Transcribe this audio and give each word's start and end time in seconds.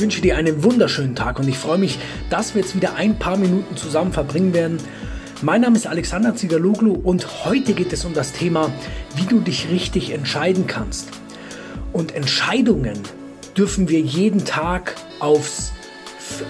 wünsche 0.00 0.20
dir 0.22 0.36
einen 0.36 0.64
wunderschönen 0.64 1.14
Tag 1.14 1.38
und 1.38 1.48
ich 1.48 1.58
freue 1.58 1.78
mich, 1.78 1.98
dass 2.30 2.54
wir 2.54 2.62
jetzt 2.62 2.74
wieder 2.74 2.94
ein 2.94 3.18
paar 3.18 3.36
Minuten 3.36 3.76
zusammen 3.76 4.12
verbringen 4.12 4.54
werden. 4.54 4.78
Mein 5.42 5.60
Name 5.60 5.76
ist 5.76 5.86
Alexander 5.86 6.34
Zigaloglu 6.34 6.94
und 6.94 7.44
heute 7.44 7.74
geht 7.74 7.92
es 7.92 8.04
um 8.04 8.14
das 8.14 8.32
Thema, 8.32 8.72
wie 9.16 9.24
du 9.24 9.40
dich 9.40 9.68
richtig 9.70 10.10
entscheiden 10.10 10.66
kannst. 10.66 11.08
Und 11.92 12.14
Entscheidungen 12.14 12.98
dürfen 13.56 13.88
wir 13.88 14.00
jeden 14.00 14.44
Tag 14.44 14.94
aufs, 15.18 15.72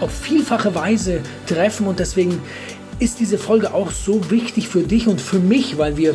auf 0.01 0.13
vielfache 0.13 0.75
Weise 0.75 1.21
treffen 1.47 1.87
und 1.87 1.99
deswegen 1.99 2.41
ist 2.99 3.19
diese 3.19 3.39
Folge 3.39 3.75
auch 3.75 3.91
so 3.91 4.31
wichtig 4.31 4.69
für 4.69 4.83
dich 4.83 5.09
und 5.09 5.21
für 5.21 5.39
mich, 5.39 5.79
weil 5.79 5.97
wir 5.97 6.15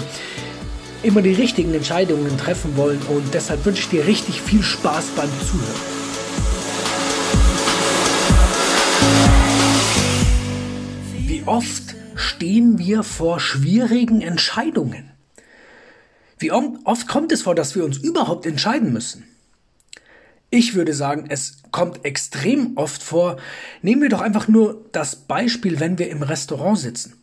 immer 1.04 1.22
die 1.22 1.34
richtigen 1.34 1.74
Entscheidungen 1.74 2.38
treffen 2.38 2.78
wollen 2.78 3.00
und 3.10 3.34
deshalb 3.34 3.66
wünsche 3.66 3.82
ich 3.82 3.90
dir 3.90 4.06
richtig 4.06 4.42
viel 4.42 4.64
Spaß 4.64 5.08
beim 5.16 5.30
Zuhören. 5.46 5.95
Oft 11.46 11.96
stehen 12.16 12.80
wir 12.80 13.04
vor 13.04 13.40
schwierigen 13.40 14.22
Entscheidungen? 14.22 15.12
Wie 16.40 16.52
oft 16.52 17.08
kommt 17.08 17.32
es 17.32 17.44
vor, 17.44 17.54
dass 17.54 17.76
wir 17.76 17.86
uns 17.86 17.98
überhaupt 17.98 18.48
entscheiden 18.48 18.92
müssen? 18.92 19.26
Ich 20.50 20.74
würde 20.74 20.94
sagen, 20.94 21.26
es 21.30 21.58
kommt 21.72 22.04
extrem 22.04 22.78
oft 22.78 23.04
vor. 23.04 23.38
Nehmen 23.84 24.02
wir 24.02 24.10
doch 24.10 24.22
einfach 24.22 24.48
nur 24.48 24.86
das 24.92 25.16
Beispiel, 25.16 25.80
wenn 25.80 26.00
wir 26.00 26.10
im 26.10 26.24
Restaurant 26.24 26.80
sitzen. 26.80 27.22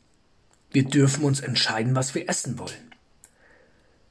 Wir 0.71 0.85
dürfen 0.85 1.25
uns 1.25 1.41
entscheiden, 1.41 1.97
was 1.97 2.15
wir 2.15 2.29
essen 2.29 2.59
wollen. 2.59 2.93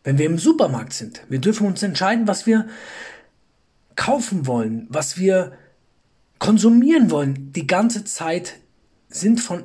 Wenn 0.04 0.18
wir 0.18 0.26
im 0.26 0.40
Supermarkt 0.40 0.94
sind, 0.94 1.22
wir 1.30 1.40
dürfen 1.40 1.68
uns 1.68 1.84
entscheiden, 1.84 2.28
was 2.28 2.46
wir 2.46 2.68
kaufen 3.96 4.46
wollen, 4.46 4.88
was 4.90 5.18
wir 5.18 5.54
konsumieren 6.38 7.12
wollen. 7.12 7.54
Die 7.54 7.68
ganze 7.68 8.04
Zeit 8.04 8.56
sind 9.10 9.40
von 9.40 9.64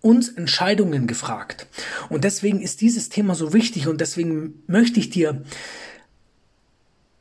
uns 0.00 0.28
Entscheidungen 0.28 1.06
gefragt. 1.06 1.66
Und 2.08 2.24
deswegen 2.24 2.60
ist 2.60 2.80
dieses 2.80 3.08
Thema 3.08 3.34
so 3.34 3.52
wichtig 3.52 3.88
und 3.88 4.00
deswegen 4.00 4.62
möchte 4.66 5.00
ich 5.00 5.10
dir 5.10 5.42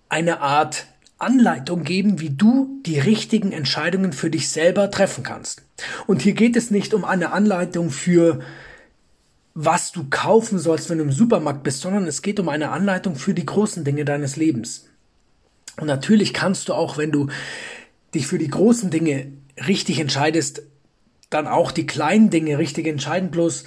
eine 0.09 0.41
Art 0.41 0.87
Anleitung 1.17 1.83
geben, 1.83 2.19
wie 2.19 2.29
du 2.29 2.81
die 2.85 2.99
richtigen 2.99 3.51
Entscheidungen 3.51 4.13
für 4.13 4.29
dich 4.29 4.49
selber 4.49 4.91
treffen 4.91 5.23
kannst. 5.23 5.63
Und 6.07 6.21
hier 6.21 6.33
geht 6.33 6.55
es 6.55 6.71
nicht 6.71 6.93
um 6.93 7.05
eine 7.05 7.31
Anleitung 7.31 7.89
für 7.89 8.41
was 9.57 9.93
du 9.93 10.07
kaufen 10.09 10.59
sollst, 10.59 10.89
wenn 10.89 10.97
du 10.97 11.05
im 11.05 11.13
Supermarkt 11.13 11.63
bist, 11.63 11.79
sondern 11.79 12.05
es 12.05 12.21
geht 12.21 12.41
um 12.41 12.49
eine 12.49 12.71
Anleitung 12.71 13.15
für 13.15 13.33
die 13.33 13.45
großen 13.45 13.85
Dinge 13.85 14.03
deines 14.03 14.35
Lebens. 14.35 14.89
Und 15.77 15.87
natürlich 15.87 16.33
kannst 16.33 16.67
du 16.67 16.73
auch, 16.73 16.97
wenn 16.97 17.11
du 17.11 17.27
dich 18.13 18.27
für 18.27 18.37
die 18.37 18.49
großen 18.49 18.89
Dinge 18.89 19.31
richtig 19.65 19.99
entscheidest, 19.99 20.63
dann 21.35 21.47
auch 21.47 21.71
die 21.71 21.85
kleinen 21.85 22.29
Dinge 22.29 22.57
richtig 22.57 22.87
entscheiden. 22.87 23.29
Bloß, 23.29 23.65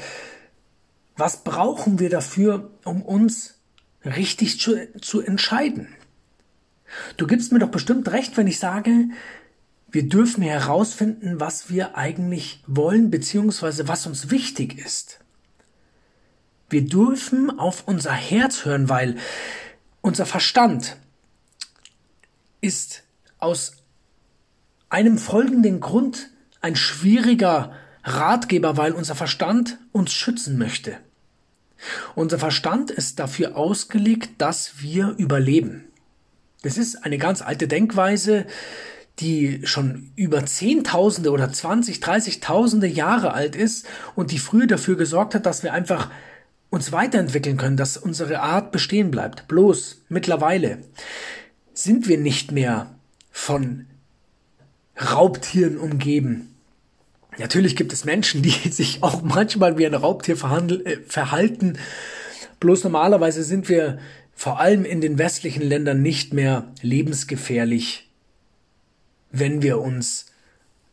was 1.16 1.44
brauchen 1.44 1.98
wir 1.98 2.08
dafür, 2.08 2.70
um 2.84 3.02
uns 3.02 3.58
richtig 4.04 4.58
zu, 4.58 4.88
zu 5.00 5.20
entscheiden? 5.20 5.88
Du 7.18 7.26
gibst 7.26 7.52
mir 7.52 7.58
doch 7.58 7.70
bestimmt 7.70 8.10
recht, 8.10 8.36
wenn 8.36 8.46
ich 8.46 8.58
sage, 8.58 9.08
wir 9.90 10.08
dürfen 10.08 10.42
herausfinden, 10.42 11.40
was 11.40 11.70
wir 11.70 11.96
eigentlich 11.96 12.62
wollen, 12.66 13.10
beziehungsweise 13.10 13.88
was 13.88 14.06
uns 14.06 14.30
wichtig 14.30 14.78
ist. 14.78 15.20
Wir 16.70 16.84
dürfen 16.84 17.58
auf 17.58 17.84
unser 17.86 18.12
Herz 18.12 18.64
hören, 18.64 18.88
weil 18.88 19.16
unser 20.00 20.26
Verstand 20.26 20.96
ist 22.60 23.02
aus 23.38 23.72
einem 24.88 25.18
folgenden 25.18 25.80
Grund 25.80 26.30
ein 26.60 26.76
schwieriger 26.76 27.72
Ratgeber, 28.04 28.76
weil 28.76 28.92
unser 28.92 29.14
Verstand 29.14 29.78
uns 29.92 30.12
schützen 30.12 30.58
möchte. 30.58 30.96
Unser 32.14 32.38
Verstand 32.38 32.90
ist 32.90 33.18
dafür 33.18 33.56
ausgelegt, 33.56 34.30
dass 34.38 34.80
wir 34.80 35.14
überleben. 35.18 35.84
Das 36.62 36.76
ist 36.76 37.04
eine 37.04 37.18
ganz 37.18 37.40
alte 37.40 37.68
Denkweise, 37.68 38.46
die 39.20 39.60
schon 39.64 40.12
über 40.16 40.44
Zehntausende 40.46 41.30
oder 41.30 41.52
20, 41.52 41.98
30.000 41.98 42.84
Jahre 42.86 43.32
alt 43.32 43.56
ist 43.56 43.86
und 44.14 44.32
die 44.32 44.38
früher 44.38 44.66
dafür 44.66 44.96
gesorgt 44.96 45.34
hat, 45.34 45.46
dass 45.46 45.62
wir 45.62 45.72
einfach 45.72 46.10
uns 46.70 46.92
weiterentwickeln 46.92 47.56
können, 47.56 47.76
dass 47.76 47.96
unsere 47.96 48.40
Art 48.40 48.72
bestehen 48.72 49.10
bleibt. 49.10 49.48
Bloß 49.48 50.02
mittlerweile 50.08 50.78
sind 51.72 52.08
wir 52.08 52.18
nicht 52.18 52.52
mehr 52.52 52.94
von 53.30 53.86
Raubtieren 55.00 55.78
umgeben. 55.78 56.54
Natürlich 57.38 57.76
gibt 57.76 57.92
es 57.92 58.04
Menschen, 58.04 58.42
die 58.42 58.50
sich 58.70 59.02
auch 59.02 59.22
manchmal 59.22 59.78
wie 59.78 59.86
ein 59.86 59.94
Raubtier 59.94 60.34
äh, 60.34 60.96
verhalten. 61.06 61.78
Bloß 62.60 62.84
normalerweise 62.84 63.44
sind 63.44 63.68
wir 63.68 63.98
vor 64.34 64.60
allem 64.60 64.84
in 64.84 65.00
den 65.00 65.18
westlichen 65.18 65.62
Ländern 65.62 66.02
nicht 66.02 66.32
mehr 66.32 66.72
lebensgefährlich, 66.80 68.08
wenn 69.30 69.62
wir 69.62 69.80
uns 69.80 70.26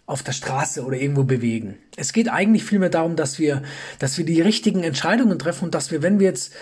auf 0.07 0.21
der 0.21 0.33
Straße 0.33 0.83
oder 0.83 0.97
irgendwo 0.97 1.23
bewegen. 1.23 1.77
Es 1.95 2.13
geht 2.13 2.29
eigentlich 2.29 2.63
vielmehr 2.63 2.89
darum, 2.89 3.15
dass 3.15 3.39
wir, 3.39 3.63
dass 3.97 4.17
wir 4.17 4.25
die 4.25 4.41
richtigen 4.41 4.83
Entscheidungen 4.83 5.39
treffen 5.39 5.65
und 5.65 5.75
dass 5.75 5.91
wir, 5.91 6.03
wenn 6.03 6.19
wir 6.19 6.27
jetzt 6.27 6.53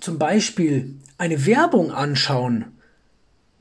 zum 0.00 0.18
Beispiel 0.18 0.96
eine 1.18 1.46
Werbung 1.46 1.92
anschauen, 1.92 2.66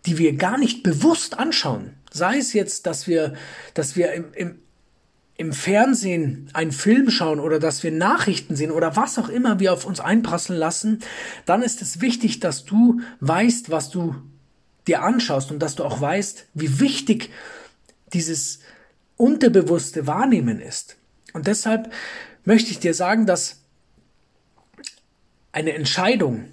die 0.06 0.18
wir 0.18 0.36
gar 0.36 0.58
nicht 0.58 0.84
bewusst 0.84 1.38
anschauen, 1.38 1.92
sei 2.14 2.38
es 2.38 2.54
jetzt, 2.54 2.86
dass 2.86 3.08
wir, 3.08 3.34
dass 3.74 3.96
wir 3.96 4.14
im, 4.14 4.34
im, 4.34 4.60
im 5.36 5.52
Fernsehen 5.52 6.50
einen 6.54 6.72
Film 6.72 7.10
schauen 7.10 7.40
oder 7.40 7.60
dass 7.60 7.84
wir 7.84 7.92
Nachrichten 7.92 8.56
sehen 8.56 8.72
oder 8.72 8.96
was 8.96 9.18
auch 9.18 9.30
immer 9.30 9.60
wir 9.60 9.74
auf 9.74 9.86
uns 9.86 10.00
einprasseln 10.00 10.58
lassen, 10.58 11.00
dann 11.46 11.64
ist 11.64 11.82
es 11.82 12.00
wichtig, 12.00 12.40
dass 12.40 12.66
du 12.66 13.02
weißt, 13.20 13.72
was 13.72 13.90
du 13.90 14.16
dir 14.88 15.02
anschaust 15.02 15.52
und 15.52 15.60
dass 15.60 15.76
du 15.76 15.84
auch 15.84 16.00
weißt, 16.00 16.46
wie 16.54 16.80
wichtig 16.80 17.32
dieses 18.14 18.60
unterbewusste 19.18 20.06
Wahrnehmen 20.06 20.60
ist. 20.60 20.98
Und 21.34 21.48
deshalb 21.48 21.92
möchte 22.46 22.70
ich 22.70 22.80
dir 22.80 22.94
sagen, 22.94 23.26
dass 23.26 23.62
eine 25.52 25.74
Entscheidung, 25.74 26.52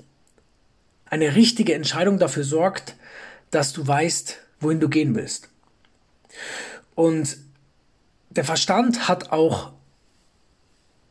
eine 1.05 1.35
richtige 1.35 1.75
Entscheidung 1.75 2.19
dafür 2.19 2.45
sorgt, 2.45 2.97
dass 3.51 3.73
du 3.73 3.87
weißt, 3.87 4.39
wohin 4.61 4.81
du 4.81 4.89
gehen 4.89 5.15
willst. 5.15 5.50
Und 6.95 7.37
der 8.31 8.45
Verstand 8.45 9.09
hat 9.09 9.33
auch 9.33 9.73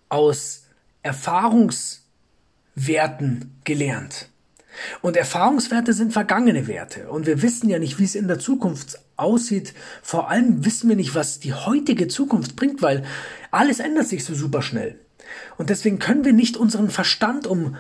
aus 0.09 0.63
Erfahrungswerten 1.03 3.56
gelernt. 3.63 4.30
Und 5.02 5.18
Erfahrungswerte 5.18 5.94
sind 5.94 6.13
vergangene 6.13 6.68
Werte. 6.68 7.09
Und 7.09 7.25
wir 7.25 7.41
wissen 7.41 7.69
ja 7.69 7.80
nicht, 7.80 8.00
wie 8.00 8.03
es 8.03 8.16
in 8.16 8.28
der 8.28 8.40
Zukunft 8.40 9.00
aussieht. 9.18 9.74
Vor 10.02 10.30
allem 10.30 10.66
wissen 10.66 10.90
wir 10.90 10.96
nicht, 10.96 11.16
was 11.16 11.40
die 11.40 11.53
heutige 11.53 12.07
Zukunft 12.07 12.56
bringt, 12.56 12.81
weil 12.81 13.03
alles 13.51 13.80
ändert 13.80 14.07
sich 14.07 14.24
so 14.24 14.34
super 14.34 14.62
schnell. 14.62 15.00
Und 15.57 15.69
deswegen 15.69 16.00
können 16.00 16.25
wir 16.25 16.34
nicht 16.34 16.57
unseren 16.57 16.90
Verstand 16.90 17.46
um, 17.46 17.75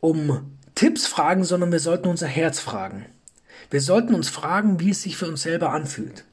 um 0.00 0.56
Tipps 0.74 1.06
fragen, 1.06 1.44
sondern 1.44 1.72
wir 1.72 1.80
sollten 1.80 2.08
unser 2.08 2.26
Herz 2.26 2.60
fragen. 2.60 3.06
Wir 3.70 3.80
sollten 3.80 4.14
uns 4.14 4.28
fragen, 4.28 4.80
wie 4.80 4.90
es 4.90 5.02
sich 5.02 5.16
für 5.16 5.26
uns 5.26 5.42
selber 5.42 5.72
anfühlt. 5.72 6.24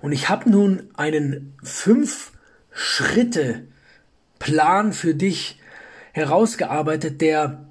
Und 0.00 0.12
ich 0.12 0.28
habe 0.28 0.50
nun 0.50 0.88
einen 0.94 1.54
fünf 1.62 2.32
Schritte 2.72 3.64
Plan 4.38 4.92
für 4.92 5.14
dich 5.14 5.58
herausgearbeitet, 6.12 7.20
der 7.20 7.66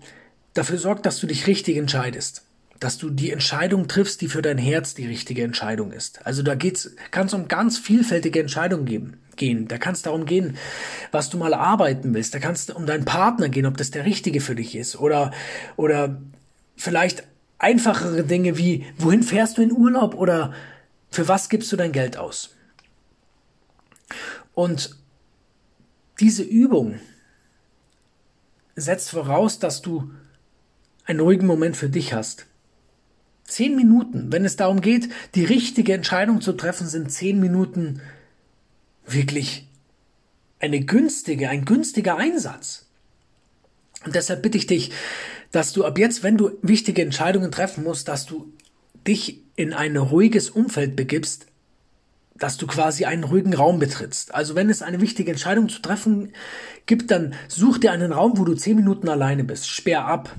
dafür 0.53 0.77
sorgt, 0.77 1.05
dass 1.05 1.19
du 1.19 1.27
dich 1.27 1.47
richtig 1.47 1.77
entscheidest. 1.77 2.43
Dass 2.79 2.97
du 2.97 3.09
die 3.09 3.31
Entscheidung 3.31 3.87
triffst, 3.87 4.21
die 4.21 4.27
für 4.27 4.41
dein 4.41 4.57
Herz 4.57 4.93
die 4.93 5.07
richtige 5.07 5.43
Entscheidung 5.43 5.91
ist. 5.91 6.25
Also 6.25 6.43
da 6.43 6.55
geht's, 6.55 6.95
kann 7.11 7.27
es 7.27 7.33
um 7.33 7.47
ganz 7.47 7.77
vielfältige 7.77 8.39
Entscheidungen 8.39 8.85
geben, 8.85 9.17
gehen. 9.35 9.67
Da 9.67 9.77
kann 9.77 9.93
es 9.93 10.03
darum 10.03 10.25
gehen, 10.25 10.57
was 11.11 11.29
du 11.29 11.37
mal 11.37 11.53
arbeiten 11.53 12.13
willst. 12.13 12.33
Da 12.33 12.39
kann 12.39 12.53
es 12.53 12.69
um 12.69 12.85
deinen 12.85 13.05
Partner 13.05 13.49
gehen, 13.49 13.65
ob 13.65 13.77
das 13.77 13.91
der 13.91 14.05
richtige 14.05 14.41
für 14.41 14.55
dich 14.55 14.75
ist. 14.75 14.99
Oder, 14.99 15.31
oder 15.75 16.21
vielleicht 16.75 17.23
einfachere 17.59 18.23
Dinge 18.23 18.57
wie, 18.57 18.85
wohin 18.97 19.23
fährst 19.23 19.57
du 19.57 19.61
in 19.61 19.71
Urlaub 19.71 20.15
oder 20.15 20.53
für 21.09 21.27
was 21.27 21.49
gibst 21.49 21.71
du 21.71 21.75
dein 21.75 21.91
Geld 21.91 22.17
aus? 22.17 22.55
Und 24.53 24.97
diese 26.19 26.43
Übung, 26.43 26.99
setzt 28.77 29.09
voraus, 29.09 29.59
dass 29.59 29.81
du 29.81 30.11
einen 31.03 31.19
ruhigen 31.19 31.47
Moment 31.47 31.75
für 31.75 31.89
dich 31.89 32.13
hast. 32.13 32.45
Zehn 33.43 33.75
Minuten, 33.75 34.31
wenn 34.31 34.45
es 34.45 34.55
darum 34.55 34.81
geht, 34.81 35.09
die 35.35 35.45
richtige 35.45 35.93
Entscheidung 35.93 36.41
zu 36.41 36.53
treffen, 36.53 36.87
sind 36.87 37.11
zehn 37.11 37.39
Minuten 37.39 38.01
wirklich 39.05 39.67
eine 40.59 40.81
günstige, 40.81 41.49
ein 41.49 41.65
günstiger 41.65 42.17
Einsatz. 42.17 42.87
Und 44.05 44.15
deshalb 44.15 44.43
bitte 44.43 44.57
ich 44.57 44.67
dich, 44.67 44.91
dass 45.51 45.73
du 45.73 45.85
ab 45.85 45.97
jetzt, 45.97 46.23
wenn 46.23 46.37
du 46.37 46.51
wichtige 46.61 47.01
Entscheidungen 47.01 47.51
treffen 47.51 47.83
musst, 47.83 48.07
dass 48.07 48.25
du 48.25 48.51
dich 49.07 49.41
in 49.55 49.73
ein 49.73 49.97
ruhiges 49.97 50.49
Umfeld 50.49 50.95
begibst, 50.95 51.47
dass 52.35 52.57
du 52.57 52.67
quasi 52.67 53.05
einen 53.05 53.23
ruhigen 53.23 53.53
Raum 53.53 53.79
betrittst. 53.79 54.33
Also 54.33 54.55
wenn 54.55 54.69
es 54.69 54.81
eine 54.81 55.01
wichtige 55.01 55.31
Entscheidung 55.31 55.69
zu 55.69 55.81
treffen 55.81 56.33
gibt, 56.85 57.09
dann 57.09 57.33
such 57.47 57.79
dir 57.79 57.91
einen 57.91 58.11
Raum, 58.11 58.37
wo 58.37 58.45
du 58.45 58.53
zehn 58.53 58.75
Minuten 58.75 59.09
alleine 59.09 59.43
bist. 59.43 59.67
Sperr 59.67 60.05
ab. 60.05 60.35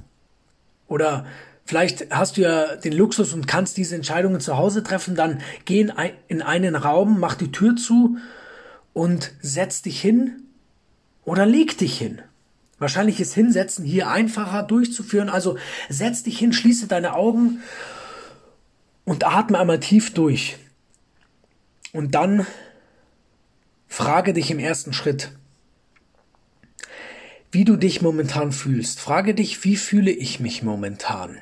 Oder 0.87 1.27
vielleicht 1.65 2.11
hast 2.11 2.37
du 2.37 2.43
ja 2.43 2.77
den 2.77 2.93
Luxus 2.93 3.35
und 3.35 3.49
kannst 3.49 3.77
diese 3.77 3.97
Entscheidungen 3.97 4.41
zu 4.41 4.57
Hause 4.57 4.83
treffen, 4.83 5.17
dann 5.17 5.41
geh 5.65 5.91
in 6.29 6.43
einen 6.43 6.77
Raum, 6.77 7.19
mach 7.19 7.35
die 7.35 7.51
Tür 7.51 7.77
zu 7.77 8.19
und 8.93 9.33
setz 9.43 9.83
dich 9.83 10.01
hin 10.01 10.45
oder 11.25 11.47
leg 11.47 11.77
dich 11.79 11.99
hin. 11.99 12.23
Wahrscheinlich 12.79 13.21
ist 13.21 13.35
Hinsetzen 13.35 13.85
hier 13.85 14.09
einfacher 14.09 14.63
durchzuführen. 14.63 15.29
Also 15.29 15.59
setz 15.89 16.23
dich 16.23 16.39
hin, 16.39 16.53
schließe 16.53 16.87
deine 16.87 17.15
Augen 17.15 17.63
und 19.05 19.27
atme 19.27 19.59
einmal 19.59 19.81
tief 19.81 20.15
durch. 20.15 20.57
Und 21.93 22.15
dann 22.15 22.47
frage 23.89 24.33
dich 24.33 24.51
im 24.51 24.59
ersten 24.59 24.93
Schritt, 24.93 25.33
wie 27.51 27.65
du 27.65 27.77
dich 27.77 28.03
momentan 28.03 28.53
fühlst. 28.53 29.01
Frage 29.01 29.35
dich, 29.35 29.65
wie 29.65 29.77
fühle 29.77 30.11
ich 30.11 30.39
mich 30.39 30.63
momentan? 30.63 31.39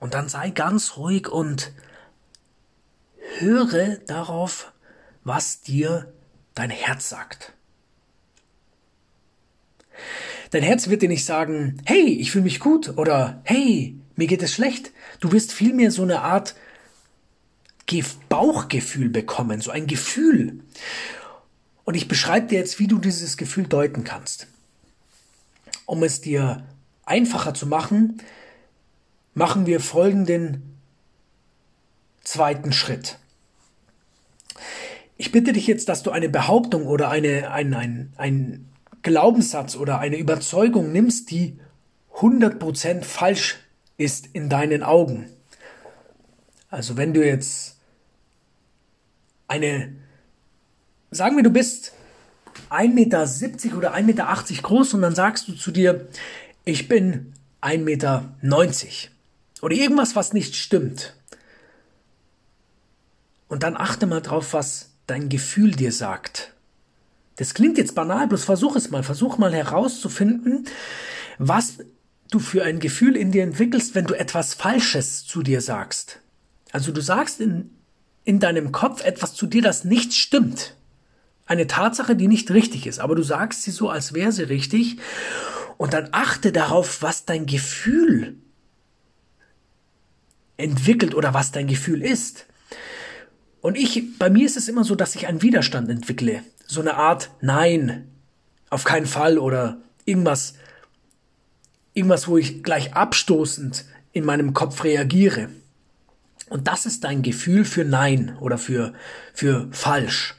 Und 0.00 0.14
dann 0.14 0.28
sei 0.28 0.50
ganz 0.50 0.96
ruhig 0.96 1.28
und 1.28 1.72
höre 3.38 3.98
darauf, 3.98 4.72
was 5.22 5.60
dir 5.60 6.12
dein 6.54 6.70
Herz 6.70 7.08
sagt. 7.08 7.52
Dein 10.50 10.62
Herz 10.62 10.88
wird 10.88 11.02
dir 11.02 11.08
nicht 11.08 11.24
sagen, 11.24 11.78
hey, 11.84 12.04
ich 12.04 12.30
fühle 12.30 12.44
mich 12.44 12.60
gut 12.60 12.96
oder 12.98 13.40
hey, 13.44 13.96
mir 14.16 14.26
geht 14.26 14.42
es 14.42 14.52
schlecht. 14.52 14.92
Du 15.20 15.32
wirst 15.32 15.52
vielmehr 15.52 15.90
so 15.90 16.02
eine 16.02 16.20
Art 16.20 16.54
Bauchgefühl 18.30 19.10
bekommen, 19.10 19.60
so 19.60 19.70
ein 19.70 19.86
Gefühl. 19.86 20.60
Und 21.84 21.94
ich 21.94 22.08
beschreibe 22.08 22.46
dir 22.46 22.58
jetzt, 22.58 22.78
wie 22.78 22.86
du 22.86 22.98
dieses 22.98 23.36
Gefühl 23.36 23.66
deuten 23.66 24.04
kannst. 24.04 24.46
Um 25.84 26.02
es 26.02 26.22
dir 26.22 26.64
einfacher 27.04 27.52
zu 27.52 27.66
machen, 27.66 28.22
machen 29.34 29.66
wir 29.66 29.80
folgenden 29.80 30.62
zweiten 32.24 32.72
Schritt. 32.72 33.18
Ich 35.18 35.32
bitte 35.32 35.52
dich 35.52 35.66
jetzt, 35.66 35.90
dass 35.90 36.02
du 36.02 36.10
eine 36.10 36.30
Behauptung 36.30 36.86
oder 36.86 37.10
eine, 37.10 37.50
ein, 37.50 37.74
ein, 37.74 38.12
ein 38.16 38.71
Glaubenssatz 39.02 39.76
oder 39.76 39.98
eine 39.98 40.16
Überzeugung 40.16 40.92
nimmst, 40.92 41.30
die 41.30 41.58
100% 42.16 43.02
falsch 43.02 43.58
ist 43.96 44.28
in 44.32 44.48
deinen 44.48 44.82
Augen. 44.82 45.28
Also 46.70 46.96
wenn 46.96 47.12
du 47.12 47.24
jetzt 47.24 47.76
eine, 49.48 49.94
sagen 51.10 51.36
wir, 51.36 51.42
du 51.42 51.50
bist 51.50 51.92
1,70 52.70 52.88
Meter 52.94 53.76
oder 53.76 53.94
1,80 53.94 54.02
Meter 54.02 54.62
groß 54.62 54.94
und 54.94 55.02
dann 55.02 55.14
sagst 55.14 55.48
du 55.48 55.54
zu 55.54 55.70
dir, 55.70 56.08
ich 56.64 56.88
bin 56.88 57.32
1,90 57.60 57.78
Meter. 57.78 58.34
Oder 59.60 59.76
irgendwas, 59.76 60.16
was 60.16 60.32
nicht 60.32 60.56
stimmt. 60.56 61.14
Und 63.48 63.62
dann 63.62 63.76
achte 63.76 64.06
mal 64.06 64.22
drauf, 64.22 64.54
was 64.54 64.90
dein 65.06 65.28
Gefühl 65.28 65.72
dir 65.72 65.92
sagt. 65.92 66.51
Das 67.42 67.54
klingt 67.54 67.76
jetzt 67.76 67.96
banal, 67.96 68.28
bloß 68.28 68.44
versuch 68.44 68.76
es 68.76 68.92
mal. 68.92 69.02
Versuch 69.02 69.36
mal 69.36 69.52
herauszufinden, 69.52 70.64
was 71.38 71.78
du 72.30 72.38
für 72.38 72.62
ein 72.62 72.78
Gefühl 72.78 73.16
in 73.16 73.32
dir 73.32 73.42
entwickelst, 73.42 73.96
wenn 73.96 74.04
du 74.04 74.14
etwas 74.14 74.54
Falsches 74.54 75.26
zu 75.26 75.42
dir 75.42 75.60
sagst. 75.60 76.20
Also 76.70 76.92
du 76.92 77.00
sagst 77.00 77.40
in, 77.40 77.70
in 78.22 78.38
deinem 78.38 78.70
Kopf 78.70 79.04
etwas 79.04 79.34
zu 79.34 79.48
dir, 79.48 79.60
das 79.60 79.82
nicht 79.82 80.14
stimmt. 80.14 80.76
Eine 81.44 81.66
Tatsache, 81.66 82.14
die 82.14 82.28
nicht 82.28 82.48
richtig 82.52 82.86
ist, 82.86 83.00
aber 83.00 83.16
du 83.16 83.24
sagst 83.24 83.64
sie 83.64 83.72
so, 83.72 83.90
als 83.90 84.14
wäre 84.14 84.30
sie 84.30 84.44
richtig. 84.44 84.98
Und 85.78 85.94
dann 85.94 86.10
achte 86.12 86.52
darauf, 86.52 87.02
was 87.02 87.24
dein 87.24 87.46
Gefühl 87.46 88.36
entwickelt 90.58 91.12
oder 91.12 91.34
was 91.34 91.50
dein 91.50 91.66
Gefühl 91.66 92.02
ist. 92.02 92.46
Und 93.60 93.76
ich, 93.76 94.16
bei 94.16 94.30
mir 94.30 94.46
ist 94.46 94.56
es 94.56 94.68
immer 94.68 94.84
so, 94.84 94.94
dass 94.94 95.16
ich 95.16 95.26
einen 95.26 95.42
Widerstand 95.42 95.90
entwickle. 95.90 96.44
So 96.72 96.80
eine 96.80 96.94
Art 96.94 97.28
Nein, 97.42 98.08
auf 98.70 98.84
keinen 98.84 99.04
Fall 99.04 99.36
oder 99.36 99.82
irgendwas, 100.06 100.54
irgendwas, 101.92 102.28
wo 102.28 102.38
ich 102.38 102.62
gleich 102.62 102.94
abstoßend 102.94 103.84
in 104.12 104.24
meinem 104.24 104.54
Kopf 104.54 104.82
reagiere. 104.82 105.50
Und 106.48 106.68
das 106.68 106.86
ist 106.86 107.04
dein 107.04 107.20
Gefühl 107.20 107.66
für 107.66 107.84
Nein 107.84 108.38
oder 108.40 108.56
für, 108.56 108.94
für 109.34 109.68
falsch. 109.70 110.34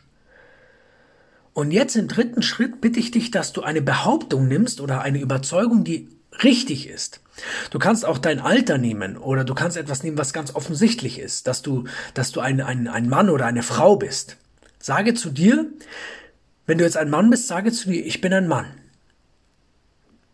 Und 1.53 1.69
jetzt 1.69 1.95
im 1.95 2.07
dritten 2.07 2.41
Schritt 2.41 2.81
bitte 2.81 2.99
ich 2.99 3.11
dich, 3.11 3.29
dass 3.29 3.53
du 3.53 3.61
eine 3.61 3.83
Behauptung 3.83 4.47
nimmst 4.47 4.81
oder 4.81 5.01
eine 5.01 5.19
Überzeugung, 5.19 5.83
die 5.83 6.09
richtig 6.43 6.89
ist. 6.89 7.21
Du 7.69 7.77
kannst 7.77 8.07
auch 8.07 8.17
dein 8.17 8.39
Alter 8.39 8.79
nehmen 8.79 9.17
oder 9.17 9.43
du 9.43 9.53
kannst 9.53 9.77
etwas 9.77 10.01
nehmen, 10.01 10.17
was 10.17 10.33
ganz 10.33 10.55
offensichtlich 10.55 11.19
ist, 11.19 11.45
dass 11.45 11.61
du, 11.61 11.83
dass 12.15 12.31
du 12.31 12.39
ein, 12.39 12.59
ein, 12.59 12.87
ein 12.87 13.07
Mann 13.07 13.29
oder 13.29 13.45
eine 13.45 13.61
Frau 13.61 13.97
bist. 13.97 14.37
Sage 14.79 15.13
zu 15.13 15.29
dir, 15.29 15.69
wenn 16.65 16.77
du 16.77 16.83
jetzt 16.83 16.97
ein 16.97 17.09
Mann 17.09 17.29
bist, 17.29 17.47
sage 17.47 17.71
zu 17.71 17.89
dir, 17.89 18.05
ich 18.05 18.21
bin 18.21 18.33
ein 18.33 18.47
Mann. 18.47 18.67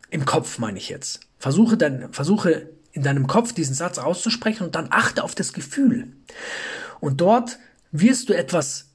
Im 0.10 0.26
Kopf 0.26 0.58
meine 0.58 0.78
ich 0.78 0.90
jetzt. 0.90 1.22
Versuche 1.38 1.78
dann, 1.78 2.12
versuche 2.14 2.70
in 2.92 3.04
deinem 3.04 3.28
Kopf 3.28 3.54
diesen 3.54 3.76
Satz 3.76 3.98
auszusprechen 3.98 4.64
und 4.64 4.76
dann 4.76 4.88
achte 4.90 5.24
auf 5.24 5.36
das 5.36 5.54
Gefühl. 5.54 6.12
Und 7.00 7.22
dort 7.22 7.60
wirst 7.92 8.30
du 8.30 8.34
etwas 8.34 8.86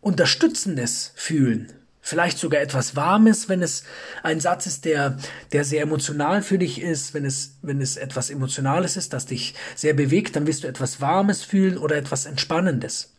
Unterstützendes 0.00 1.12
fühlen. 1.14 1.72
Vielleicht 2.02 2.38
sogar 2.38 2.60
etwas 2.60 2.96
Warmes, 2.96 3.48
wenn 3.48 3.62
es 3.62 3.84
ein 4.22 4.40
Satz 4.40 4.66
ist, 4.66 4.84
der, 4.84 5.18
der 5.52 5.64
sehr 5.64 5.82
emotional 5.82 6.42
für 6.42 6.58
dich 6.58 6.80
ist. 6.80 7.12
Wenn 7.12 7.26
es, 7.26 7.58
wenn 7.62 7.80
es 7.80 7.96
etwas 7.96 8.30
Emotionales 8.30 8.96
ist, 8.96 9.12
das 9.12 9.26
dich 9.26 9.54
sehr 9.76 9.92
bewegt, 9.92 10.34
dann 10.34 10.46
wirst 10.46 10.64
du 10.64 10.68
etwas 10.68 11.00
Warmes 11.00 11.44
fühlen 11.44 11.76
oder 11.76 11.96
etwas 11.96 12.24
Entspannendes. 12.24 13.12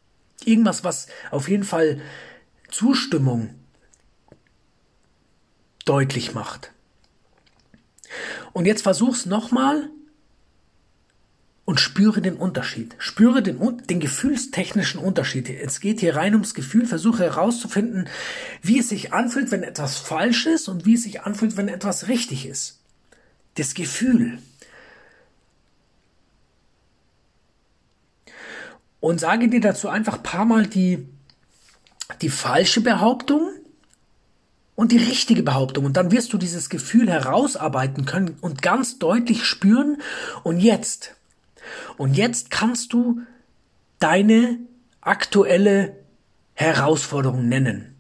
Irgendwas, 0.45 0.83
was 0.83 1.07
auf 1.29 1.47
jeden 1.49 1.63
Fall 1.63 2.01
Zustimmung 2.69 3.53
deutlich 5.85 6.33
macht. 6.33 6.71
Und 8.53 8.65
jetzt 8.65 8.81
versuch's 8.81 9.25
nochmal 9.25 9.89
und 11.65 11.79
spüre 11.79 12.21
den 12.21 12.35
Unterschied. 12.35 12.95
Spüre 12.97 13.41
den, 13.41 13.59
den 13.87 13.99
gefühlstechnischen 13.99 14.99
Unterschied. 14.99 15.49
Es 15.49 15.79
geht 15.79 15.99
hier 15.99 16.15
rein 16.15 16.33
ums 16.33 16.53
Gefühl. 16.53 16.85
Versuche 16.85 17.23
herauszufinden, 17.23 18.09
wie 18.61 18.79
es 18.79 18.89
sich 18.89 19.13
anfühlt, 19.13 19.51
wenn 19.51 19.63
etwas 19.63 19.97
falsch 19.97 20.47
ist 20.47 20.67
und 20.67 20.85
wie 20.85 20.95
es 20.95 21.03
sich 21.03 21.21
anfühlt, 21.21 21.57
wenn 21.57 21.69
etwas 21.69 22.07
richtig 22.07 22.45
ist. 22.45 22.81
Das 23.55 23.73
Gefühl. 23.73 24.39
Und 29.01 29.19
sage 29.19 29.49
dir 29.49 29.59
dazu 29.59 29.89
einfach 29.89 30.23
paar 30.23 30.45
Mal 30.45 30.67
die, 30.67 31.09
die 32.21 32.29
falsche 32.29 32.79
Behauptung 32.79 33.49
und 34.75 34.93
die 34.93 34.97
richtige 34.97 35.43
Behauptung. 35.43 35.85
Und 35.85 35.97
dann 35.97 36.11
wirst 36.11 36.31
du 36.31 36.37
dieses 36.37 36.69
Gefühl 36.69 37.09
herausarbeiten 37.09 38.05
können 38.05 38.37
und 38.39 38.61
ganz 38.61 38.99
deutlich 38.99 39.43
spüren. 39.43 39.97
Und 40.43 40.59
jetzt, 40.59 41.15
und 41.97 42.15
jetzt 42.15 42.51
kannst 42.51 42.93
du 42.93 43.21
deine 43.99 44.59
aktuelle 45.01 45.97
Herausforderung 46.53 47.49
nennen. 47.49 47.95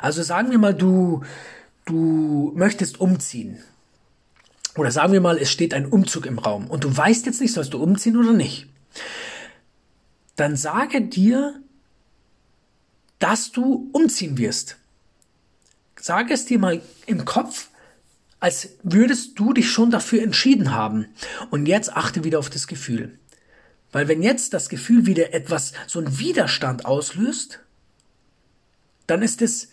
Also 0.00 0.22
sagen 0.22 0.50
wir 0.50 0.58
mal, 0.58 0.74
du, 0.74 1.22
du 1.86 2.52
möchtest 2.54 3.00
umziehen. 3.00 3.58
Oder 4.76 4.90
sagen 4.90 5.12
wir 5.12 5.20
mal, 5.20 5.38
es 5.38 5.50
steht 5.50 5.74
ein 5.74 5.86
Umzug 5.86 6.26
im 6.26 6.38
Raum 6.38 6.66
und 6.66 6.84
du 6.84 6.96
weißt 6.96 7.26
jetzt 7.26 7.40
nicht, 7.40 7.52
sollst 7.52 7.74
du 7.74 7.82
umziehen 7.82 8.16
oder 8.16 8.32
nicht. 8.32 8.68
Dann 10.36 10.56
sage 10.56 11.02
dir, 11.02 11.60
dass 13.18 13.52
du 13.52 13.88
umziehen 13.92 14.38
wirst. 14.38 14.76
Sage 15.98 16.34
es 16.34 16.46
dir 16.46 16.58
mal 16.58 16.82
im 17.06 17.24
Kopf, 17.24 17.68
als 18.40 18.70
würdest 18.82 19.38
du 19.38 19.52
dich 19.52 19.70
schon 19.70 19.92
dafür 19.92 20.22
entschieden 20.22 20.72
haben. 20.72 21.06
Und 21.50 21.66
jetzt 21.66 21.96
achte 21.96 22.24
wieder 22.24 22.40
auf 22.40 22.50
das 22.50 22.66
Gefühl. 22.66 23.16
Weil 23.92 24.08
wenn 24.08 24.22
jetzt 24.22 24.52
das 24.54 24.68
Gefühl 24.68 25.06
wieder 25.06 25.32
etwas, 25.32 25.72
so 25.86 26.00
ein 26.00 26.18
Widerstand 26.18 26.86
auslöst, 26.86 27.60
dann 29.06 29.22
ist 29.22 29.42
es 29.42 29.68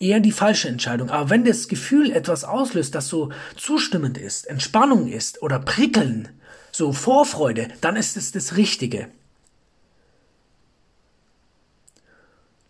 eher 0.00 0.18
die 0.18 0.32
falsche 0.32 0.68
Entscheidung. 0.68 1.10
Aber 1.10 1.30
wenn 1.30 1.44
das 1.44 1.68
Gefühl 1.68 2.10
etwas 2.10 2.42
auslöst, 2.42 2.94
das 2.94 3.06
so 3.08 3.30
zustimmend 3.56 4.18
ist, 4.18 4.46
Entspannung 4.46 5.06
ist 5.06 5.42
oder 5.42 5.60
prickeln, 5.60 6.28
so 6.72 6.92
Vorfreude, 6.92 7.68
dann 7.82 7.96
ist 7.96 8.16
es 8.16 8.32
das 8.32 8.56
Richtige. 8.56 9.08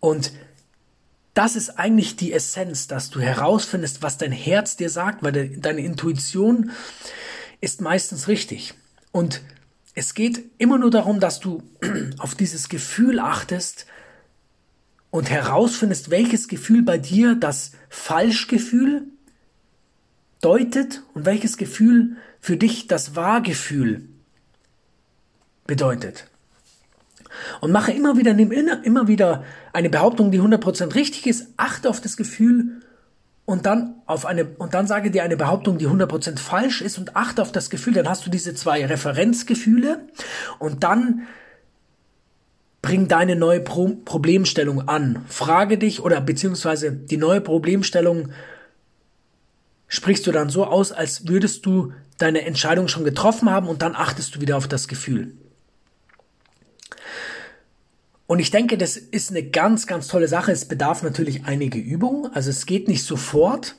Und 0.01 0.33
das 1.33 1.55
ist 1.55 1.79
eigentlich 1.79 2.17
die 2.17 2.33
Essenz, 2.33 2.87
dass 2.87 3.09
du 3.09 3.21
herausfindest, 3.21 4.01
was 4.01 4.17
dein 4.17 4.33
Herz 4.33 4.75
dir 4.75 4.89
sagt, 4.89 5.23
weil 5.23 5.57
deine 5.57 5.81
Intuition 5.81 6.71
ist 7.61 7.79
meistens 7.79 8.27
richtig. 8.27 8.73
Und 9.13 9.41
es 9.93 10.13
geht 10.13 10.43
immer 10.57 10.77
nur 10.77 10.91
darum, 10.91 11.21
dass 11.21 11.39
du 11.39 11.63
auf 12.17 12.35
dieses 12.35 12.67
Gefühl 12.67 13.19
achtest 13.19 13.85
und 15.09 15.29
herausfindest, 15.29 16.09
welches 16.09 16.47
Gefühl 16.47 16.81
bei 16.81 16.97
dir 16.97 17.35
das 17.35 17.71
Falschgefühl 17.89 19.07
deutet 20.41 21.03
und 21.13 21.25
welches 21.25 21.57
Gefühl 21.57 22.17
für 22.39 22.57
dich 22.57 22.87
das 22.87 23.15
Wahrgefühl 23.15 24.09
bedeutet. 25.67 26.30
Und 27.61 27.71
mache 27.71 27.91
immer 27.91 28.17
wieder, 28.17 28.33
nimm 28.33 28.51
immer 28.51 29.07
wieder 29.07 29.43
eine 29.73 29.89
Behauptung, 29.89 30.31
die 30.31 30.41
100% 30.41 30.95
richtig 30.95 31.27
ist, 31.27 31.47
achte 31.57 31.89
auf 31.89 32.01
das 32.01 32.17
Gefühl 32.17 32.81
und 33.45 33.65
dann 33.65 33.95
auf 34.05 34.25
eine, 34.25 34.45
und 34.45 34.73
dann 34.73 34.87
sage 34.87 35.11
dir 35.11 35.23
eine 35.23 35.35
Behauptung, 35.35 35.77
die 35.77 35.87
100% 35.87 36.39
falsch 36.39 36.81
ist 36.81 36.97
und 36.97 37.15
achte 37.15 37.41
auf 37.41 37.51
das 37.51 37.69
Gefühl, 37.69 37.93
dann 37.93 38.07
hast 38.07 38.25
du 38.25 38.29
diese 38.29 38.53
zwei 38.53 38.85
Referenzgefühle 38.85 40.07
und 40.59 40.83
dann 40.83 41.27
bring 42.81 43.07
deine 43.07 43.35
neue 43.35 43.59
Pro 43.59 43.89
Problemstellung 44.05 44.87
an. 44.87 45.25
Frage 45.27 45.77
dich 45.77 46.01
oder 46.01 46.21
beziehungsweise 46.21 46.91
die 46.91 47.17
neue 47.17 47.41
Problemstellung 47.41 48.29
sprichst 49.87 50.25
du 50.25 50.31
dann 50.31 50.49
so 50.49 50.65
aus, 50.65 50.91
als 50.91 51.27
würdest 51.27 51.65
du 51.65 51.93
deine 52.17 52.45
Entscheidung 52.45 52.87
schon 52.87 53.03
getroffen 53.03 53.49
haben 53.49 53.67
und 53.67 53.81
dann 53.81 53.95
achtest 53.95 54.35
du 54.35 54.41
wieder 54.41 54.55
auf 54.55 54.67
das 54.67 54.87
Gefühl. 54.87 55.33
Und 58.31 58.39
ich 58.39 58.49
denke, 58.49 58.77
das 58.77 58.95
ist 58.95 59.31
eine 59.31 59.43
ganz, 59.43 59.87
ganz 59.87 60.07
tolle 60.07 60.29
Sache. 60.29 60.53
Es 60.53 60.63
bedarf 60.63 61.03
natürlich 61.03 61.43
einige 61.47 61.77
Übung. 61.77 62.29
Also 62.33 62.49
es 62.49 62.65
geht 62.65 62.87
nicht 62.87 63.03
sofort. 63.03 63.75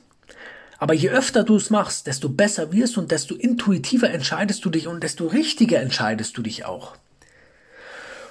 Aber 0.77 0.93
je 0.93 1.09
öfter 1.09 1.43
du 1.43 1.55
es 1.55 1.71
machst, 1.71 2.05
desto 2.05 2.29
besser 2.29 2.71
wirst 2.71 2.99
und 2.99 3.09
desto 3.09 3.33
intuitiver 3.33 4.11
entscheidest 4.11 4.63
du 4.63 4.69
dich 4.69 4.85
und 4.85 5.01
desto 5.01 5.25
richtiger 5.25 5.79
entscheidest 5.79 6.37
du 6.37 6.43
dich 6.43 6.65
auch. 6.65 6.95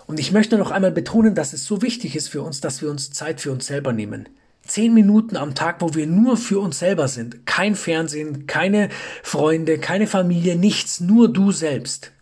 Und 0.06 0.20
ich 0.20 0.30
möchte 0.30 0.58
noch 0.58 0.70
einmal 0.70 0.92
betonen, 0.92 1.34
dass 1.34 1.54
es 1.54 1.64
so 1.64 1.82
wichtig 1.82 2.14
ist 2.14 2.28
für 2.28 2.42
uns, 2.42 2.60
dass 2.60 2.82
wir 2.82 2.88
uns 2.88 3.10
Zeit 3.10 3.40
für 3.40 3.50
uns 3.50 3.66
selber 3.66 3.92
nehmen. 3.92 4.28
Zehn 4.64 4.94
Minuten 4.94 5.36
am 5.36 5.56
Tag, 5.56 5.80
wo 5.80 5.92
wir 5.96 6.06
nur 6.06 6.36
für 6.36 6.60
uns 6.60 6.78
selber 6.78 7.08
sind. 7.08 7.46
Kein 7.46 7.74
Fernsehen, 7.74 8.46
keine 8.46 8.90
Freunde, 9.24 9.76
keine 9.78 10.06
Familie, 10.06 10.54
nichts, 10.54 11.00
nur 11.00 11.32
du 11.32 11.50
selbst. 11.50 12.12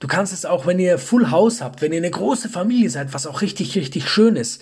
Du 0.00 0.08
kannst 0.08 0.32
es 0.32 0.44
auch, 0.44 0.66
wenn 0.66 0.78
ihr 0.78 0.98
Full 0.98 1.30
House 1.30 1.60
habt, 1.60 1.82
wenn 1.82 1.92
ihr 1.92 1.98
eine 1.98 2.10
große 2.10 2.48
Familie 2.48 2.90
seid, 2.90 3.14
was 3.14 3.26
auch 3.26 3.42
richtig, 3.42 3.76
richtig 3.76 4.08
schön 4.08 4.34
ist, 4.34 4.60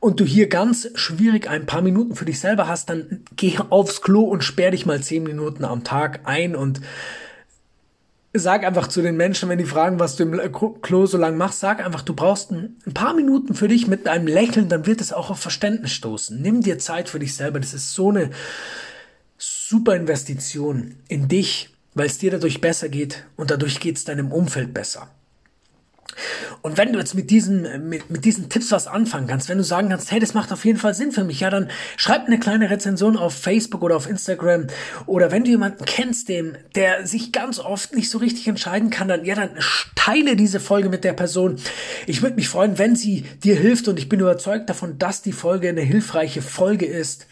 und 0.00 0.18
du 0.18 0.24
hier 0.24 0.48
ganz 0.48 0.88
schwierig 0.94 1.48
ein 1.48 1.66
paar 1.66 1.82
Minuten 1.82 2.16
für 2.16 2.24
dich 2.24 2.40
selber 2.40 2.66
hast, 2.66 2.88
dann 2.88 3.22
geh 3.36 3.58
aufs 3.68 4.00
Klo 4.00 4.22
und 4.22 4.42
sperr 4.42 4.70
dich 4.70 4.86
mal 4.86 5.02
zehn 5.02 5.22
Minuten 5.22 5.64
am 5.64 5.84
Tag 5.84 6.20
ein 6.24 6.56
und 6.56 6.80
sag 8.32 8.64
einfach 8.64 8.86
zu 8.86 9.02
den 9.02 9.16
Menschen, 9.16 9.48
wenn 9.48 9.58
die 9.58 9.64
fragen, 9.64 9.98
was 9.98 10.16
du 10.16 10.22
im 10.22 10.52
Klo 10.80 11.04
so 11.04 11.18
lang 11.18 11.36
machst, 11.36 11.60
sag 11.60 11.84
einfach, 11.84 12.02
du 12.02 12.14
brauchst 12.14 12.50
ein, 12.50 12.78
paar 12.94 13.12
Minuten 13.12 13.54
für 13.54 13.68
dich 13.68 13.88
mit 13.88 14.08
einem 14.08 14.26
Lächeln, 14.26 14.68
dann 14.68 14.86
wird 14.86 15.00
es 15.00 15.12
auch 15.12 15.30
auf 15.30 15.38
Verständnis 15.38 15.92
stoßen. 15.92 16.40
Nimm 16.40 16.62
dir 16.62 16.78
Zeit 16.78 17.08
für 17.08 17.18
dich 17.18 17.34
selber. 17.34 17.60
Das 17.60 17.74
ist 17.74 17.92
so 17.92 18.10
eine 18.10 18.30
super 19.36 19.96
Investition 19.96 20.94
in 21.08 21.28
dich, 21.28 21.70
weil 21.94 22.06
es 22.06 22.18
dir 22.18 22.30
dadurch 22.30 22.60
besser 22.60 22.88
geht 22.88 23.24
und 23.36 23.50
dadurch 23.50 23.80
geht 23.80 23.96
es 23.96 24.04
deinem 24.04 24.32
Umfeld 24.32 24.72
besser. 24.74 25.10
Und 26.62 26.76
wenn 26.76 26.92
du 26.92 26.98
jetzt 26.98 27.14
mit 27.14 27.30
diesen, 27.30 27.88
mit, 27.88 28.10
mit 28.10 28.24
diesen 28.24 28.48
Tipps 28.48 28.70
was 28.72 28.86
anfangen 28.86 29.26
kannst, 29.26 29.48
wenn 29.48 29.58
du 29.58 29.64
sagen 29.64 29.88
kannst, 29.88 30.10
hey, 30.10 30.20
das 30.20 30.34
macht 30.34 30.52
auf 30.52 30.64
jeden 30.64 30.78
Fall 30.78 30.94
Sinn 30.94 31.12
für 31.12 31.24
mich, 31.24 31.40
ja, 31.40 31.50
dann 31.50 31.70
schreib 31.96 32.26
eine 32.26 32.38
kleine 32.38 32.70
Rezension 32.70 33.16
auf 33.16 33.34
Facebook 33.34 33.82
oder 33.82 33.96
auf 33.96 34.08
Instagram. 34.08 34.66
Oder 35.06 35.30
wenn 35.30 35.44
du 35.44 35.50
jemanden 35.50 35.84
kennst, 35.84 36.28
dem, 36.28 36.56
der 36.74 37.06
sich 37.06 37.32
ganz 37.32 37.58
oft 37.58 37.94
nicht 37.94 38.10
so 38.10 38.18
richtig 38.18 38.48
entscheiden 38.48 38.90
kann, 38.90 39.08
dann, 39.08 39.24
ja, 39.24 39.34
dann 39.34 39.50
teile 39.94 40.36
diese 40.36 40.60
Folge 40.60 40.88
mit 40.88 41.04
der 41.04 41.12
Person. 41.12 41.56
Ich 42.06 42.22
würde 42.22 42.36
mich 42.36 42.48
freuen, 42.48 42.78
wenn 42.78 42.96
sie 42.96 43.22
dir 43.42 43.56
hilft 43.56 43.88
und 43.88 43.98
ich 43.98 44.08
bin 44.08 44.20
überzeugt 44.20 44.68
davon, 44.68 44.98
dass 44.98 45.22
die 45.22 45.32
Folge 45.32 45.68
eine 45.68 45.82
hilfreiche 45.82 46.42
Folge 46.42 46.86
ist. 46.86 47.26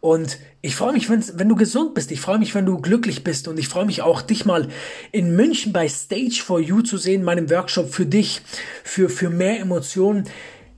Und 0.00 0.38
ich 0.62 0.76
freue 0.76 0.94
mich, 0.94 1.10
wenn 1.10 1.48
du 1.48 1.56
gesund 1.56 1.94
bist. 1.94 2.10
Ich 2.10 2.20
freue 2.20 2.38
mich, 2.38 2.54
wenn 2.54 2.64
du 2.64 2.78
glücklich 2.80 3.22
bist. 3.22 3.48
Und 3.48 3.58
ich 3.58 3.68
freue 3.68 3.84
mich 3.84 4.00
auch, 4.00 4.22
dich 4.22 4.46
mal 4.46 4.68
in 5.12 5.36
München 5.36 5.72
bei 5.72 5.88
Stage 5.88 6.42
for 6.42 6.58
You 6.58 6.80
zu 6.80 6.96
sehen, 6.96 7.22
meinem 7.22 7.50
Workshop 7.50 7.92
für 7.92 8.06
dich, 8.06 8.40
für, 8.82 9.10
für 9.10 9.28
mehr 9.28 9.60
Emotionen. 9.60 10.24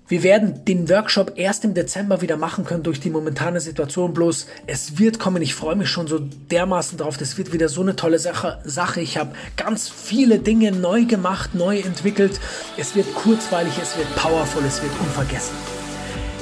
Wir 0.09 0.25
werden 0.25 0.65
den 0.65 0.89
Workshop 0.91 1.35
erst 1.37 1.65
im 1.65 1.73
Dezember 1.73 2.21
wieder 2.21 2.37
machen 2.37 2.65
können 2.65 2.83
durch 2.83 2.99
die 2.99 3.11
momentane 3.11 3.61
Situation. 3.61 4.13
Bloß 4.13 4.49
es 4.67 4.99
wird 4.99 5.21
kommen. 5.21 5.41
Ich 5.41 5.55
freue 5.55 5.77
mich 5.77 5.89
schon 5.89 6.09
so 6.09 6.19
dermaßen 6.19 6.99
drauf. 6.99 7.17
Das 7.17 7.39
wird 7.39 7.53
wieder 7.53 7.69
so 7.69 7.81
eine 7.81 7.95
tolle 7.95 8.19
Sache. 8.19 8.59
Sache. 8.65 9.01
Ich 9.01 9.19
habe 9.19 9.35
ganz 9.57 9.89
viele 9.89 10.41
Dinge 10.41 10.73
neu 10.73 11.05
gemacht, 11.05 11.55
neu 11.55 11.79
entwickelt. 11.79 12.41
Es 12.77 12.97
wird 12.97 13.15
kurzweilig, 13.15 13.73
es 13.81 13.97
wird 13.97 14.15
powerful, 14.17 14.65
es 14.67 14.83
wird 14.83 14.93
unvergessen. 15.01 15.55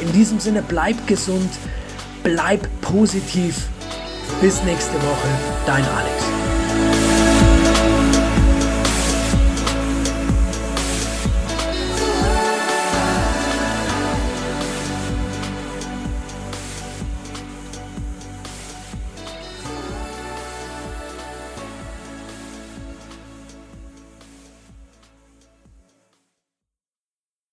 In 0.00 0.10
diesem 0.12 0.40
Sinne, 0.40 0.64
bleib 0.66 1.06
gesund 1.06 1.50
bleib 2.22 2.68
positiv. 2.80 3.66
Bis 4.40 4.62
nächste 4.62 4.94
Woche, 4.94 5.28
dein 5.66 5.84
Alex. 5.84 6.49